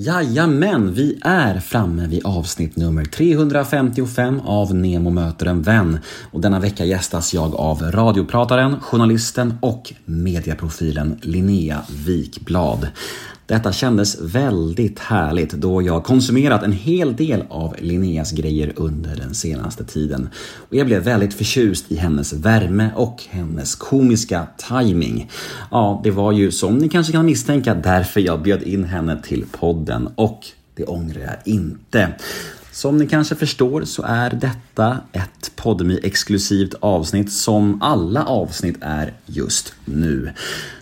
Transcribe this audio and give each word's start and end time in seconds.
Jajamän, 0.00 0.92
vi 0.92 1.18
är 1.22 1.60
framme 1.60 2.06
vid 2.06 2.26
avsnitt 2.26 2.76
nummer 2.76 3.04
355 3.04 4.40
av 4.40 4.74
Nemo 4.74 5.10
möter 5.10 5.46
en 5.46 5.62
vän. 5.62 5.98
Och 6.30 6.40
denna 6.40 6.60
vecka 6.60 6.84
gästas 6.84 7.34
jag 7.34 7.54
av 7.54 7.82
radioprataren, 7.82 8.80
journalisten 8.80 9.54
och 9.62 9.92
medieprofilen 10.04 11.18
Linnea 11.22 11.82
Wikblad. 12.06 12.88
Detta 13.48 13.72
kändes 13.72 14.20
väldigt 14.20 14.98
härligt 14.98 15.52
då 15.52 15.82
jag 15.82 16.04
konsumerat 16.04 16.62
en 16.62 16.72
hel 16.72 17.16
del 17.16 17.44
av 17.50 17.76
Linneas 17.78 18.32
grejer 18.32 18.72
under 18.76 19.16
den 19.16 19.34
senaste 19.34 19.84
tiden. 19.84 20.28
Och 20.56 20.76
jag 20.76 20.86
blev 20.86 21.02
väldigt 21.02 21.34
förtjust 21.34 21.92
i 21.92 21.96
hennes 21.96 22.32
värme 22.32 22.90
och 22.96 23.24
hennes 23.28 23.74
komiska 23.74 24.46
timing. 24.68 25.30
Ja, 25.70 26.00
det 26.04 26.10
var 26.10 26.32
ju 26.32 26.50
som 26.50 26.78
ni 26.78 26.88
kanske 26.88 27.12
kan 27.12 27.26
misstänka 27.26 27.74
därför 27.74 28.20
jag 28.20 28.42
bjöd 28.42 28.62
in 28.62 28.84
henne 28.84 29.22
till 29.22 29.44
podden 29.52 30.08
och 30.14 30.40
det 30.74 30.84
ångrar 30.84 31.20
jag 31.20 31.54
inte. 31.54 32.08
Som 32.78 32.96
ni 32.96 33.06
kanske 33.06 33.34
förstår 33.34 33.84
så 33.84 34.02
är 34.02 34.30
detta 34.30 34.98
ett 35.12 35.52
podmi 35.56 36.00
exklusivt 36.02 36.74
avsnitt 36.80 37.32
som 37.32 37.82
alla 37.82 38.24
avsnitt 38.24 38.76
är 38.80 39.12
just 39.26 39.74
nu. 39.84 40.32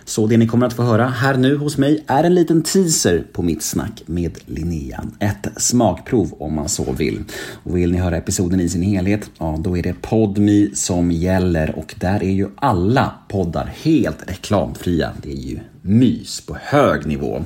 Så 0.05 0.27
det 0.27 0.37
ni 0.37 0.47
kommer 0.47 0.67
att 0.67 0.73
få 0.73 0.83
höra 0.83 1.07
här 1.07 1.37
nu 1.37 1.55
hos 1.55 1.77
mig 1.77 2.03
är 2.07 2.23
en 2.23 2.35
liten 2.35 2.61
teaser 2.61 3.23
på 3.33 3.41
mitt 3.41 3.63
snack 3.63 4.03
med 4.05 4.37
Linnea. 4.45 5.03
Ett 5.19 5.47
smakprov 5.57 6.33
om 6.39 6.55
man 6.55 6.69
så 6.69 6.91
vill. 6.91 7.23
Och 7.63 7.77
vill 7.77 7.91
ni 7.91 7.97
höra 7.97 8.17
episoden 8.17 8.59
i 8.59 8.69
sin 8.69 8.81
helhet, 8.81 9.29
ja 9.37 9.57
då 9.59 9.77
är 9.77 9.83
det 9.83 10.01
Podmi 10.01 10.71
som 10.73 11.11
gäller 11.11 11.75
och 11.75 11.95
där 11.99 12.23
är 12.23 12.31
ju 12.31 12.47
alla 12.55 13.13
poddar 13.27 13.73
helt 13.83 14.29
reklamfria. 14.29 15.11
Det 15.21 15.31
är 15.31 15.35
ju 15.35 15.59
mys 15.81 16.41
på 16.41 16.57
hög 16.61 17.05
nivå. 17.05 17.43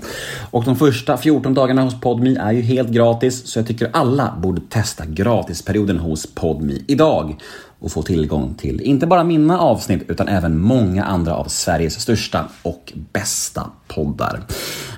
Och 0.51 0.63
de 0.63 0.75
första 0.75 1.17
14 1.17 1.53
dagarna 1.53 1.81
hos 1.81 2.01
Podmi 2.01 2.35
är 2.35 2.51
ju 2.51 2.61
helt 2.61 2.89
gratis 2.89 3.47
så 3.47 3.59
jag 3.59 3.67
tycker 3.67 3.89
alla 3.93 4.37
borde 4.41 4.61
testa 4.69 5.05
gratisperioden 5.05 5.99
hos 5.99 6.25
Podmi 6.35 6.83
idag 6.87 7.35
och 7.79 7.91
få 7.91 8.01
tillgång 8.01 8.53
till 8.53 8.81
inte 8.81 9.07
bara 9.07 9.23
mina 9.23 9.59
avsnitt 9.59 10.03
utan 10.07 10.27
även 10.27 10.59
många 10.59 11.03
andra 11.03 11.35
av 11.35 11.45
Sveriges 11.45 12.01
största 12.01 12.45
och 12.61 12.93
bästa 13.13 13.71
poddar. 13.87 14.43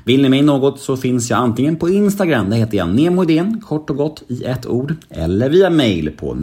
Vill 0.04 0.22
ni 0.22 0.30
mig 0.30 0.42
något 0.42 0.80
så 0.80 0.98
finns 0.98 1.30
jag 1.30 1.40
antingen 1.40 1.76
på 1.76 1.90
Instagram, 1.90 2.50
där 2.50 2.58
heter 2.58 2.78
jag 2.78 2.90
nemoidén, 2.96 3.62
kort 3.62 3.90
och 3.90 3.96
gott 3.96 4.24
i 4.28 4.44
ett 4.44 4.66
ord, 4.66 4.96
eller 5.10 5.50
via 5.50 5.70
mail 5.70 6.12
på 6.18 6.38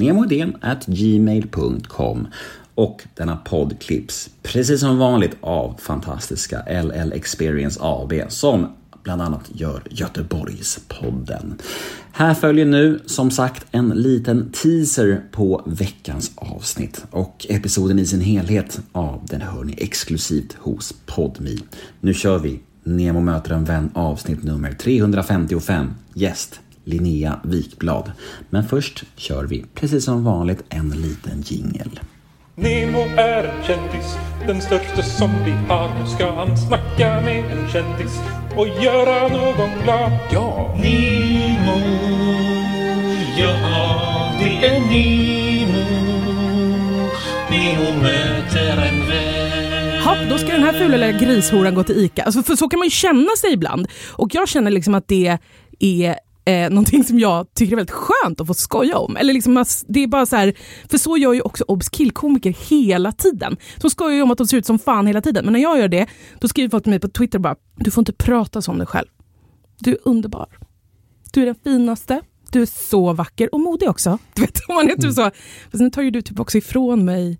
gmail.com 0.87 2.27
och 2.75 3.03
denna 3.15 3.37
podd 3.37 3.81
klipps 3.81 4.31
precis 4.43 4.81
som 4.81 4.99
vanligt 4.99 5.37
av 5.41 5.77
fantastiska 5.79 6.83
LL 6.83 7.13
Experience 7.13 7.81
AB 7.83 8.13
som 8.29 8.67
bland 9.03 9.23
annat 9.23 9.51
gör 9.53 9.83
Göteborgspodden. 9.91 11.55
Här 12.13 12.35
följer 12.35 12.67
nu 12.67 13.01
som 13.07 13.31
sagt 13.31 13.67
en 13.71 13.89
liten 13.89 14.53
teaser 14.53 15.23
på 15.33 15.63
veckans 15.67 16.33
avsnitt 16.35 17.05
och 17.11 17.47
episoden 17.49 17.99
i 17.99 18.07
sin 18.07 18.21
helhet, 18.21 18.81
ja, 18.93 19.23
den 19.25 19.41
hör 19.41 19.65
ni 19.65 19.75
exklusivt 19.79 20.57
hos 20.59 20.95
Podmi. 21.07 21.59
Nu 22.01 22.15
kör 22.15 22.39
vi 22.39 22.61
Nemo 22.97 23.21
möter 23.21 23.51
en 23.51 23.65
vän 23.65 23.91
avsnitt 23.95 24.43
nummer 24.43 24.73
355. 24.73 25.95
Gäst 26.15 26.61
Linnea 26.85 27.41
Wikblad. 27.45 28.13
Men 28.51 28.65
först 28.69 29.05
kör 29.17 29.45
vi 29.45 29.65
precis 29.75 30.05
som 30.05 30.25
vanligt 30.25 30.65
en 30.69 30.91
liten 30.91 31.43
jingel. 31.43 32.01
Nemo 32.55 32.99
är 33.17 33.45
en 33.45 33.65
kändis, 33.65 34.17
den 34.47 34.61
största 34.61 35.03
som 35.03 35.31
vi 35.45 35.51
har. 35.51 35.89
Nu 36.01 36.07
ska 36.07 36.33
han 36.35 36.59
snacka 36.59 37.21
med 37.21 37.45
en 37.45 37.69
kändis 37.69 38.21
och 38.57 38.69
göra 38.69 39.29
någon 39.29 39.83
glad. 39.85 40.13
Ja! 40.33 40.77
Nemo, 40.83 41.81
ja 43.39 44.33
det 44.39 44.67
är 44.67 44.81
Nemo. 44.81 46.01
Nemo 47.51 48.03
möter 48.03 48.50
då 50.31 50.39
ska 50.39 50.53
den 50.53 50.63
här 50.63 50.73
fula 50.73 50.97
lilla 50.97 51.19
grishoran 51.19 51.75
gå 51.75 51.85
till 51.85 52.05
ICA. 52.05 52.23
Alltså, 52.23 52.43
för 52.43 52.57
så 52.57 52.69
kan 52.69 52.79
man 52.79 52.87
ju 52.87 52.91
känna 52.91 53.37
sig 53.39 53.53
ibland. 53.53 53.89
Och 54.13 54.35
jag 54.35 54.49
känner 54.49 54.71
liksom 54.71 54.95
att 54.95 55.09
det 55.09 55.39
är 55.79 56.17
eh, 56.45 56.71
någonting 56.71 57.05
som 57.05 57.19
jag 57.19 57.55
tycker 57.55 57.73
är 57.73 57.77
väldigt 57.77 57.95
skönt 57.95 58.41
att 58.41 58.47
få 58.47 58.55
skoja 58.55 58.99
om. 58.99 59.17
Eller 59.17 59.33
liksom, 59.33 59.65
det 59.89 60.03
är 60.03 60.07
bara 60.07 60.27
så 60.27 60.37
här, 60.37 60.55
för 60.91 60.99
så 60.99 61.17
gör 61.17 61.33
ju 61.33 61.41
också 61.41 61.65
obs 61.69 61.89
killkomiker 61.89 62.57
hela 62.71 63.13
tiden. 63.13 63.57
De 63.81 63.91
skojar 63.91 64.17
ju 64.17 64.23
om 64.23 64.31
att 64.31 64.39
de 64.39 64.47
ser 64.47 64.57
ut 64.57 64.67
som 64.67 64.79
fan 64.79 65.07
hela 65.07 65.21
tiden. 65.21 65.45
Men 65.45 65.53
när 65.53 65.61
jag 65.61 65.79
gör 65.79 65.89
det, 65.89 66.07
då 66.41 66.49
skriver 66.49 66.71
folk 66.71 66.83
till 66.83 66.91
mig 66.91 67.01
på 67.01 67.09
Twitter 67.09 67.39
bara, 67.39 67.57
du 67.77 67.91
får 67.91 68.03
inte 68.03 68.13
prata 68.13 68.63
så 68.63 68.73
om 68.73 68.79
dig 68.79 68.87
själv. 68.87 69.09
Du 69.79 69.91
är 69.91 69.99
underbar. 70.05 70.59
Du 71.33 71.43
är 71.43 71.47
den 71.47 71.57
finaste. 71.65 72.21
Du 72.51 72.63
är 72.63 72.67
så 72.67 73.13
vacker 73.13 73.55
och 73.55 73.61
modig 73.61 73.89
också. 73.89 74.19
Du 74.35 74.43
vet, 74.43 74.69
man 74.69 74.91
är 74.91 74.95
typ 74.95 75.03
mm. 75.03 75.15
så. 75.15 75.31
Fast 75.71 75.83
nu 75.83 75.91
tar 75.91 76.03
ju 76.03 76.11
du 76.11 76.23
typ 76.23 76.41
också 76.41 76.59
ifrån 76.59 77.05
mig 77.05 77.39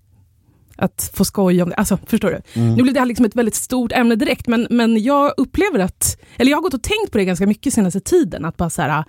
att 0.81 1.11
få 1.15 1.25
skoja 1.25 1.63
om 1.65 1.71
det. 1.71 1.75
Alltså, 1.77 1.99
förstår 2.07 2.31
du? 2.31 2.61
Mm. 2.61 2.75
Nu 2.75 2.83
blir 2.83 2.93
det 2.93 3.01
här 3.01 3.07
liksom 3.07 3.27
ett 3.27 3.37
väldigt 3.37 3.55
stort 3.55 3.93
ämne 3.93 4.17
direkt, 4.17 4.47
men, 4.47 4.67
men 4.71 5.03
jag 5.03 5.33
upplever 5.37 5.79
att, 5.79 6.21
eller 6.37 6.51
jag 6.51 6.57
har 6.57 6.63
gått 6.63 6.75
och 6.75 6.83
tänkt 6.83 7.13
på 7.13 7.19
det 7.19 7.25
ganska 7.25 7.47
mycket 7.47 7.75
senaste 7.75 8.01
tiden, 8.01 8.45
att 8.45 8.57
bara 8.57 8.71
så 8.71 8.83
här, 8.83 9.05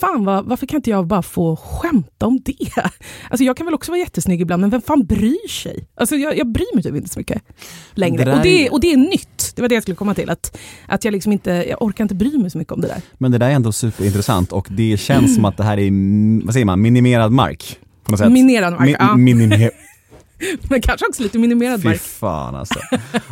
fan 0.00 0.24
vad, 0.24 0.44
varför 0.44 0.66
kan 0.66 0.76
inte 0.76 0.90
jag 0.90 1.06
bara 1.06 1.22
få 1.22 1.56
skämta 1.56 2.26
om 2.26 2.40
det? 2.44 2.56
Alltså 3.30 3.44
jag 3.44 3.56
kan 3.56 3.66
väl 3.66 3.74
också 3.74 3.90
vara 3.90 3.98
jättesnygg 3.98 4.40
ibland, 4.40 4.60
men 4.60 4.70
vem 4.70 4.82
fan 4.82 5.06
bryr 5.06 5.48
sig? 5.48 5.88
Alltså 5.94 6.16
jag, 6.16 6.38
jag 6.38 6.46
bryr 6.52 6.74
mig 6.74 6.84
typ 6.84 6.94
inte 6.94 7.08
så 7.08 7.18
mycket 7.18 7.42
längre. 7.92 8.24
Det 8.24 8.32
och, 8.32 8.42
det, 8.42 8.66
är... 8.66 8.72
och 8.72 8.80
det 8.80 8.92
är 8.92 8.96
nytt, 8.96 9.52
det 9.56 9.62
var 9.62 9.68
det 9.68 9.74
jag 9.74 9.82
skulle 9.82 9.96
komma 9.96 10.14
till, 10.14 10.30
att, 10.30 10.58
att 10.86 11.04
jag 11.04 11.12
liksom 11.12 11.32
inte, 11.32 11.50
jag 11.50 11.82
orkar 11.82 12.04
inte 12.04 12.14
bry 12.14 12.38
mig 12.38 12.50
så 12.50 12.58
mycket 12.58 12.72
om 12.72 12.80
det 12.80 12.88
där. 12.88 13.02
Men 13.18 13.32
det 13.32 13.38
där 13.38 13.46
är 13.46 13.54
ändå 13.54 13.72
superintressant 13.72 14.52
och 14.52 14.68
det 14.70 15.00
känns 15.00 15.24
mm. 15.24 15.34
som 15.34 15.44
att 15.44 15.56
det 15.56 15.64
här 15.64 15.78
är, 15.78 15.90
vad 16.44 16.52
säger 16.52 16.66
man, 16.66 16.82
minimerad 16.82 17.32
mark? 17.32 17.78
På 18.04 18.10
något 18.10 18.18
sätt. 18.18 18.32
Minerad 18.32 18.72
mark, 18.72 18.82
Mi 18.82 18.96
ja. 18.98 19.16
Minime 19.16 19.70
Men 20.70 20.80
kanske 20.80 21.06
också 21.06 21.22
lite 21.22 21.38
minimerad 21.38 21.84
mark. 21.84 22.00
Fy 22.00 22.08
fan 22.08 22.54
alltså. 22.54 22.80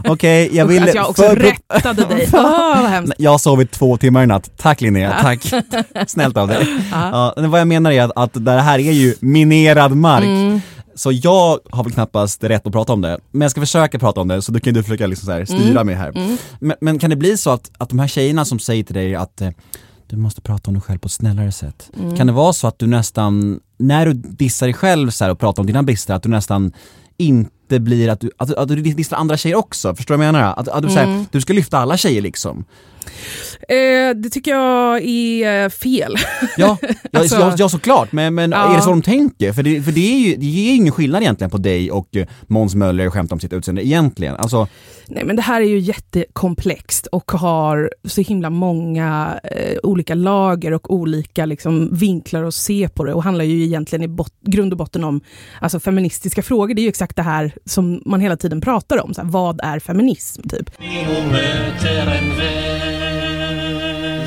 Okej, 0.04 0.46
okay, 0.46 0.58
jag 0.58 0.66
vill... 0.66 0.82
Alltså 0.82 0.96
jag 0.96 1.10
också 1.10 1.22
för... 1.22 1.36
rättade 1.36 2.04
dig. 2.04 2.28
Oh, 2.36 2.82
vad 2.82 2.90
hemskt. 2.90 3.12
Jag 3.18 3.30
har 3.30 3.38
sovit 3.38 3.70
två 3.70 3.96
timmar 3.96 4.22
i 4.22 4.26
natt. 4.26 4.50
Tack 4.56 4.80
Linnea, 4.80 5.18
tack. 5.22 5.52
Snällt 6.06 6.36
av 6.36 6.48
dig. 6.48 6.66
Ja, 6.92 7.34
vad 7.36 7.60
jag 7.60 7.68
menar 7.68 7.92
är 7.92 8.02
att, 8.02 8.12
att 8.16 8.44
det 8.44 8.50
här 8.50 8.78
är 8.78 8.92
ju 8.92 9.14
minerad 9.20 9.96
mark. 9.96 10.24
Mm. 10.24 10.60
Så 10.94 11.12
jag 11.12 11.58
har 11.70 11.84
väl 11.84 11.92
knappast 11.92 12.44
rätt 12.44 12.66
att 12.66 12.72
prata 12.72 12.92
om 12.92 13.00
det, 13.00 13.18
men 13.30 13.40
jag 13.40 13.50
ska 13.50 13.60
försöka 13.60 13.98
prata 13.98 14.20
om 14.20 14.28
det 14.28 14.42
så 14.42 14.52
då 14.52 14.60
kan 14.60 14.74
du 14.74 14.82
försöka 14.82 15.06
liksom 15.06 15.26
så 15.26 15.32
här 15.32 15.44
styra 15.44 15.70
mm. 15.70 15.86
mig 15.86 15.94
här. 15.94 16.08
Mm. 16.08 16.36
Men, 16.60 16.76
men, 16.80 16.98
kan 16.98 17.10
det 17.10 17.16
bli 17.16 17.36
så 17.36 17.50
att, 17.50 17.70
att 17.78 17.88
de 17.88 17.98
här 17.98 18.08
tjejerna 18.08 18.44
som 18.44 18.58
säger 18.58 18.84
till 18.84 18.94
dig 18.94 19.14
att 19.14 19.40
eh, 19.40 19.50
du 20.06 20.16
måste 20.16 20.40
prata 20.40 20.70
om 20.70 20.74
dig 20.74 20.82
själv 20.82 20.98
på 20.98 21.06
ett 21.06 21.12
snällare 21.12 21.52
sätt. 21.52 21.90
Mm. 21.98 22.16
Kan 22.16 22.26
det 22.26 22.32
vara 22.32 22.52
så 22.52 22.66
att 22.66 22.78
du 22.78 22.86
nästan, 22.86 23.60
när 23.78 24.06
du 24.06 24.12
dissar 24.12 24.66
dig 24.66 24.74
själv 24.74 25.10
så 25.10 25.30
och 25.30 25.38
pratar 25.38 25.62
om 25.62 25.66
dina 25.66 25.82
brister, 25.82 26.14
att 26.14 26.22
du 26.22 26.28
nästan 26.28 26.72
inte 27.16 27.80
blir 27.80 28.08
att 28.08 28.20
du, 28.20 28.30
att, 28.36 28.54
att 28.54 28.68
du 28.68 28.76
dissar 28.76 29.16
andra 29.16 29.36
tjejer 29.36 29.56
också, 29.56 29.94
förstår 29.94 30.14
du 30.14 30.18
vad 30.18 30.26
jag 30.26 30.32
menar? 30.32 30.54
Att, 30.56 30.68
att 30.68 30.82
du, 30.82 30.88
mm. 30.88 31.08
här, 31.08 31.24
du 31.30 31.40
ska 31.40 31.52
lyfta 31.52 31.78
alla 31.78 31.96
tjejer 31.96 32.22
liksom. 32.22 32.64
Eh, 33.68 34.16
det 34.16 34.30
tycker 34.30 34.50
jag 34.50 35.02
är 35.02 35.68
fel. 35.68 36.16
Ja, 36.56 36.78
ja, 36.82 36.88
alltså, 37.20 37.36
ja, 37.36 37.54
ja 37.58 37.68
såklart, 37.68 38.12
men, 38.12 38.34
men 38.34 38.50
ja. 38.50 38.72
är 38.72 38.76
det 38.76 38.82
så 38.82 38.90
de 38.90 39.02
tänker? 39.02 39.52
För 39.52 39.62
det, 39.62 39.82
för 39.82 39.92
det, 39.92 40.14
är 40.14 40.18
ju, 40.18 40.36
det 40.36 40.46
ger 40.46 40.74
ingen 40.74 40.92
skillnad 40.92 41.22
egentligen 41.22 41.50
på 41.50 41.58
dig 41.58 41.90
och 41.90 42.16
eh, 42.16 42.26
Måns 42.46 42.74
Möller 42.74 43.10
skämt 43.10 43.32
om 43.32 43.40
sitt 43.40 43.52
utseende 43.52 43.86
egentligen. 43.86 44.36
Alltså... 44.36 44.68
Nej 45.08 45.24
men 45.24 45.36
det 45.36 45.42
här 45.42 45.60
är 45.60 45.66
ju 45.66 45.78
jättekomplext 45.78 47.06
och 47.06 47.32
har 47.32 47.90
så 48.04 48.20
himla 48.20 48.50
många 48.50 49.40
eh, 49.44 49.78
olika 49.82 50.14
lager 50.14 50.72
och 50.72 50.94
olika 50.94 51.46
liksom, 51.46 51.88
vinklar 51.92 52.44
att 52.44 52.54
se 52.54 52.88
på 52.88 53.04
det 53.04 53.14
och 53.14 53.22
handlar 53.22 53.44
ju 53.44 53.64
egentligen 53.64 54.02
i 54.02 54.08
bot- 54.08 54.42
grund 54.42 54.72
och 54.72 54.78
botten 54.78 55.04
om 55.04 55.20
alltså, 55.60 55.80
feministiska 55.80 56.42
frågor. 56.42 56.74
Det 56.74 56.80
är 56.80 56.82
ju 56.82 56.88
exakt 56.88 57.16
det 57.16 57.22
här 57.22 57.52
som 57.64 58.02
man 58.06 58.20
hela 58.20 58.36
tiden 58.36 58.60
pratar 58.60 59.04
om. 59.04 59.14
Så 59.14 59.22
här, 59.22 59.28
vad 59.28 59.60
är 59.62 59.78
feminism? 59.78 60.48
Typ. 60.48 60.70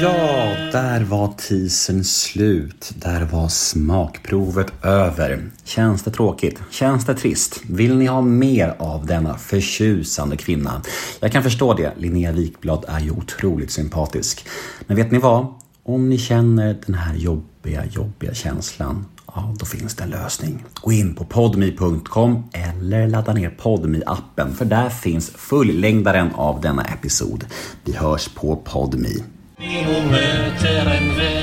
Ja, 0.02 0.56
där 0.72 1.04
var 1.04 1.28
teasern 1.28 2.04
slut. 2.04 2.92
Där 2.96 3.26
var 3.26 3.48
smakprovet 3.48 4.86
över. 4.86 5.50
Känns 5.64 6.04
det 6.04 6.12
tråkigt? 6.12 6.62
Känns 6.72 7.06
det 7.06 7.16
trist? 7.16 7.62
Vill 7.70 7.98
ni 7.98 8.06
ha 8.06 8.22
mer 8.22 8.76
av 8.80 9.06
denna 9.06 9.38
förtjusande 9.38 10.38
kvinna? 10.38 10.82
Jag 11.20 11.32
kan 11.32 11.44
förstå 11.44 11.74
det. 11.74 11.94
Linnea 11.98 12.32
Wikblad 12.32 12.86
är 12.88 13.00
ju 13.00 13.12
otroligt 13.12 13.72
sympatisk. 13.72 14.46
Men 14.88 14.98
vet 14.98 15.12
ni 15.12 15.18
vad? 15.18 15.48
Om 15.84 16.10
ni 16.10 16.18
känner 16.18 16.78
den 16.86 16.96
här 16.96 17.16
jobbiga, 17.16 17.86
jobbiga 17.86 18.34
känslan 18.34 19.06
Ja, 19.36 19.56
då 19.60 19.66
finns 19.66 19.96
det 19.96 20.04
en 20.04 20.10
lösning. 20.10 20.64
Gå 20.82 20.92
in 20.92 21.16
på 21.16 21.26
podmi.com 21.26 22.44
eller 22.54 23.08
ladda 23.08 23.34
ner 23.34 23.50
podmi 23.50 24.02
appen 24.06 24.56
för 24.56 24.66
där 24.66 24.90
finns 24.90 25.30
fullängdaren 25.30 26.32
av 26.36 26.62
denna 26.62 26.84
episod. 26.84 27.46
Vi 27.84 27.94
hörs 27.94 28.30
på 28.36 28.56
podmi. 28.56 29.24
Nemo 29.60 30.00
möter 30.12 30.86
en 30.86 31.16
vän 31.18 31.39